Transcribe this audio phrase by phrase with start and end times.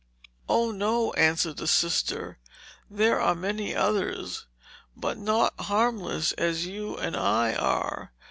[0.49, 2.39] "Ah, no," answered the sister,
[2.89, 4.47] "there are many others,
[4.97, 8.11] but not harmless as you and I are.